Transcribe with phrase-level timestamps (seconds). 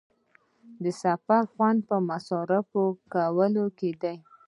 [0.83, 4.15] د سفر خوند پر مصارفو کولو کې دی.